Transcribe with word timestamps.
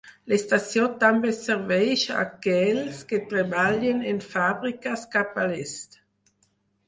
L'estació 0.31 0.85
també 1.01 1.33
serveix 1.39 2.05
a 2.13 2.15
aquells 2.21 3.03
qui 3.11 3.19
treballen 3.33 4.01
en 4.13 4.21
fàbriques 4.31 5.03
cap 5.17 5.37
a 5.43 5.45
l'est. 5.53 6.01